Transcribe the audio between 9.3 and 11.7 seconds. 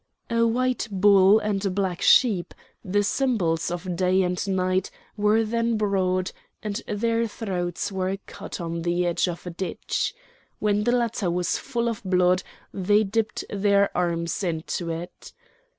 a ditch. When the latter was